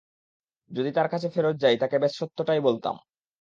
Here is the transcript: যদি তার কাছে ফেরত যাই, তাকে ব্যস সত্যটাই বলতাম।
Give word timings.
যদি 0.71 0.91
তার 0.91 1.07
কাছে 1.07 1.27
ফেরত 1.29 1.55
যাই, 1.55 1.75
তাকে 1.77 1.95
ব্যস 1.99 2.13
সত্যটাই 2.17 2.61
বলতাম। 2.61 2.95